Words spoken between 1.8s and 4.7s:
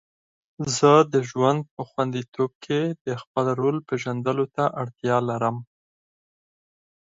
خوندیتوب کې د خپل رول پیژندلو ته